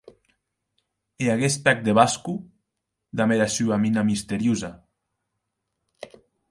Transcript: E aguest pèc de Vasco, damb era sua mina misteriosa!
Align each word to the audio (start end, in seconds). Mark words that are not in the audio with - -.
E 1.25 1.27
aguest 1.33 1.61
pèc 1.67 1.83
de 1.89 1.95
Vasco, 1.99 2.35
damb 3.21 3.37
era 3.39 3.49
sua 3.59 3.81
mina 3.85 4.07
misteriosa! 4.13 4.75